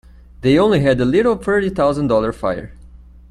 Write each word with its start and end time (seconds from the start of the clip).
They 0.41 0.57
only 0.57 0.79
had 0.79 0.99
a 0.99 1.05
little 1.05 1.35
thirty 1.35 1.69
thousand 1.69 2.07
dollar 2.07 2.33
fire. 2.33 2.73